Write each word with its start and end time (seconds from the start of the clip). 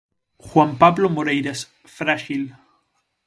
Juan 0.47 0.71
Pablo 0.81 1.07
Moreiras: 1.15 1.59
Fráxil. 1.97 2.43